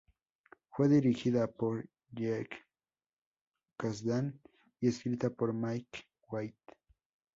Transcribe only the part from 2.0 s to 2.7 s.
Jake